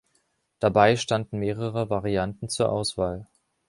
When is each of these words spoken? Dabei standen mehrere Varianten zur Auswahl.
Dabei 0.57 0.95
standen 0.95 1.37
mehrere 1.37 1.91
Varianten 1.91 2.49
zur 2.49 2.71
Auswahl. 2.71 3.27